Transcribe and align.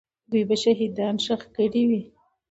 دوی 0.29 0.43
به 0.49 0.55
شهیدان 0.63 1.15
ښخ 1.25 1.41
کړي 1.55 1.83
وي. 1.89 2.01